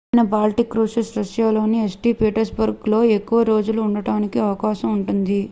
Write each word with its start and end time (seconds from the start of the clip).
ప్రత్యేకమైన 0.03 0.29
baltic 0.31 0.67
cruises 0.71 1.09
రష్యాలోని 1.17 1.81
st. 1.87 2.13
petersburgలో 2.21 3.01
ఎక్కువ 3.17 3.41
రోజులు 3.51 3.81
ఉండటానికి 3.87 4.39
అవకాశం 4.47 4.89
ఉంటుంది 4.97 5.39